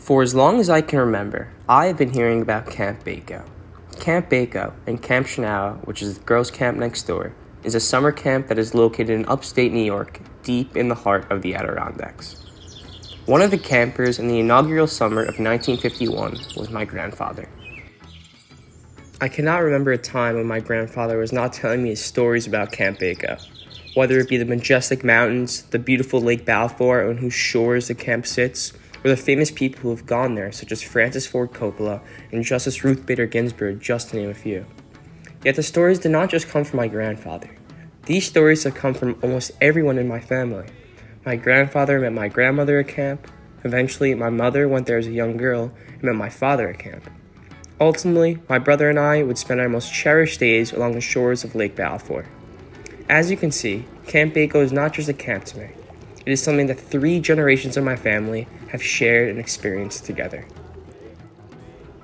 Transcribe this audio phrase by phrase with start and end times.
[0.00, 3.46] For as long as I can remember, I have been hearing about Camp Bako.
[4.00, 8.10] Camp Bako and Camp Che-Na-Wah, which is the girls' camp next door, is a summer
[8.10, 12.42] camp that is located in upstate New York, deep in the heart of the Adirondacks.
[13.26, 17.46] One of the campers in the inaugural summer of 1951 was my grandfather.
[19.20, 22.72] I cannot remember a time when my grandfather was not telling me his stories about
[22.72, 23.38] Camp Bako,
[23.94, 28.26] whether it be the majestic mountains, the beautiful Lake Balfour on whose shores the camp
[28.26, 28.72] sits,
[29.02, 32.84] or the famous people who have gone there, such as Francis Ford Coppola and Justice
[32.84, 34.66] Ruth Bader Ginsburg, just to name a few.
[35.44, 37.50] Yet the stories did not just come from my grandfather.
[38.04, 40.66] These stories have come from almost everyone in my family.
[41.24, 43.30] My grandfather met my grandmother at camp.
[43.64, 47.08] Eventually, my mother went there as a young girl and met my father at camp.
[47.80, 51.54] Ultimately, my brother and I would spend our most cherished days along the shores of
[51.54, 52.26] Lake Balfour.
[53.08, 55.70] As you can see, Camp Bako is not just a camp to me.
[56.26, 60.46] It is something that three generations of my family have shared and experienced together.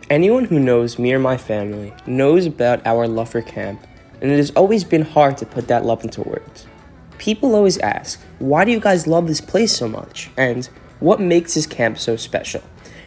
[0.09, 3.85] Anyone who knows me or my family knows about our love for camp,
[4.21, 6.67] and it has always been hard to put that love into words.
[7.19, 10.31] People always ask, why do you guys love this place so much?
[10.37, 10.67] And
[11.01, 12.63] what makes this camp so special?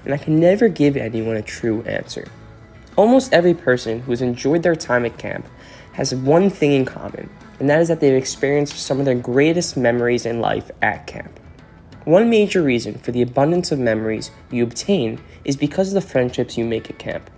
[0.06, 2.28] And I can never give anyone a true answer.
[2.96, 5.48] Almost every person who has enjoyed their time at camp
[5.94, 7.30] has one thing in common,
[7.60, 11.40] and that is that they've experienced some of their greatest memories in life at camp.
[12.06, 16.58] One major reason for the abundance of memories you obtain is because of the friendships
[16.58, 17.30] you make at camp.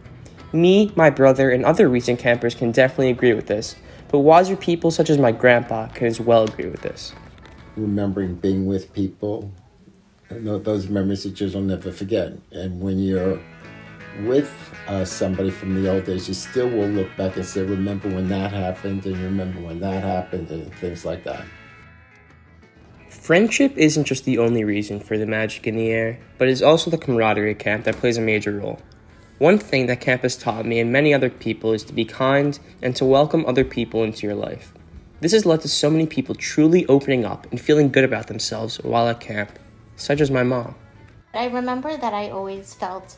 [0.53, 3.75] Me, my brother, and other recent campers can definitely agree with this,
[4.09, 7.13] but wiser people such as my grandpa can as well agree with this.
[7.75, 9.51] Remembering being with people,
[10.29, 12.33] those memories that you'll never forget.
[12.51, 13.41] And when you're
[14.19, 14.51] with
[14.87, 18.27] uh, somebody from the old days, you still will look back and say, remember when
[18.29, 21.45] that happened, and remember when that happened, and things like that.
[23.09, 26.89] Friendship isn't just the only reason for the magic in the air, but is also
[26.89, 28.79] the camaraderie camp that plays a major role.
[29.37, 32.59] One thing that camp has taught me and many other people is to be kind
[32.81, 34.73] and to welcome other people into your life.
[35.19, 38.77] This has led to so many people truly opening up and feeling good about themselves
[38.77, 39.57] while at camp,
[39.95, 40.75] such as my mom.
[41.33, 43.17] I remember that I always felt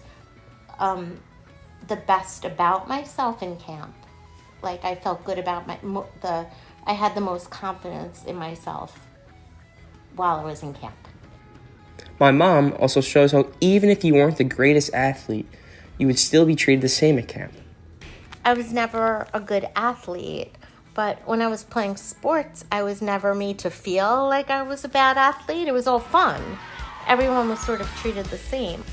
[0.79, 1.19] um,
[1.87, 3.93] the best about myself in camp.
[4.61, 5.77] Like I felt good about my
[6.21, 6.47] the
[6.85, 9.07] I had the most confidence in myself
[10.15, 10.95] while I was in camp.
[12.19, 15.47] My mom also shows how even if you weren't the greatest athlete,
[15.97, 17.53] you would still be treated the same at camp.
[18.45, 20.51] I was never a good athlete,
[20.93, 24.83] but when I was playing sports, I was never made to feel like I was
[24.83, 25.67] a bad athlete.
[25.67, 26.41] It was all fun.
[27.07, 28.83] Everyone was sort of treated the same.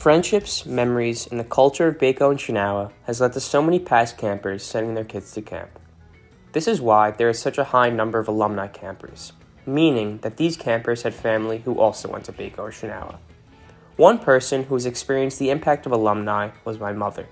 [0.00, 4.16] Friendships, memories, and the culture of Bako and Che-Na-Wah has led to so many past
[4.16, 5.78] campers sending their kids to camp.
[6.52, 9.34] This is why there is such a high number of alumni campers
[9.66, 13.18] meaning that these campers had family who also went to Bako or Che-Na-Wah.
[13.96, 17.26] One person who has experienced the impact of alumni was my mother.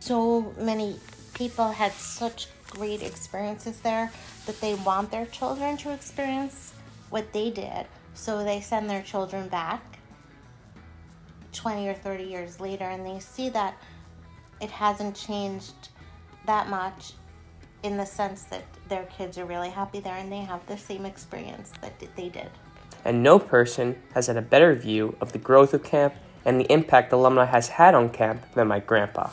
[0.00, 1.00] So many
[1.32, 4.12] people had such great experiences there
[4.44, 6.74] that they want their children to experience
[7.08, 7.86] what they did.
[8.12, 9.99] So they send their children back
[11.52, 13.76] 20 or 30 years later and they see that
[14.60, 15.88] it hasn't changed
[16.46, 17.12] that much
[17.82, 21.06] in the sense that their kids are really happy there and they have the same
[21.06, 22.50] experience that they did.
[23.04, 26.70] And no person has had a better view of the growth of camp and the
[26.70, 29.30] impact alumni has had on camp than my grandpa.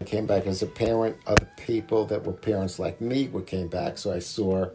[0.00, 1.16] I came back as a parent.
[1.26, 4.66] Other people that were parents like me were came back, so I saw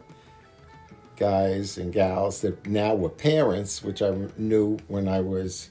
[1.16, 5.70] guys and gals that now were parents, which I knew when I was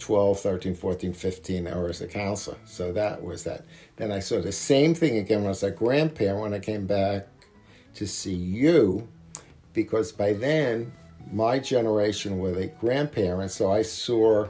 [0.00, 2.56] 12, 13, 14, 15 hours of counselor.
[2.64, 3.64] So that was that.
[3.96, 6.86] Then I saw the same thing again when I was a grandparent when I came
[6.86, 7.28] back
[7.94, 9.06] to see you,
[9.72, 10.92] because by then
[11.30, 13.54] my generation were the grandparents.
[13.54, 14.48] So I saw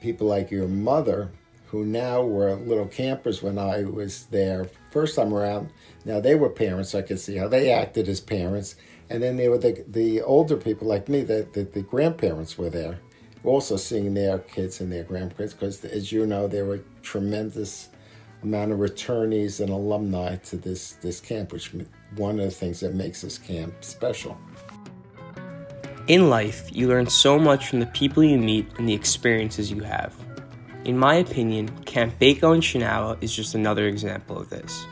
[0.00, 1.30] people like your mother
[1.66, 5.70] who now were little campers when I was there first time around.
[6.04, 8.76] Now they were parents, so I could see how they acted as parents.
[9.10, 12.70] And then there were the, the older people like me, that the, the grandparents were
[12.70, 13.00] there
[13.44, 17.90] also seeing their kids and their grandkids because, as you know, there were tremendous
[18.42, 21.72] amount of returnees and alumni to this this camp, which
[22.16, 24.36] one of the things that makes this camp special.
[26.06, 29.82] In life, you learn so much from the people you meet and the experiences you
[29.82, 30.14] have.
[30.84, 34.84] In my opinion, Camp Bako in Che-Na-Wah is just another example of this.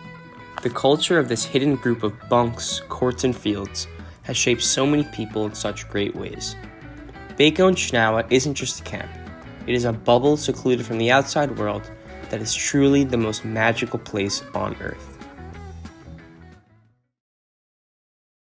[0.63, 3.89] The culture of this hidden group of bunks, courts, and fields
[4.23, 6.57] has shaped so many people in such great ways.
[7.37, 9.11] Bako and Che-Na-Wah isn't just a camp,
[9.67, 11.91] it is a bubble secluded from the outside world
[12.31, 15.12] that is truly the most magical place on earth.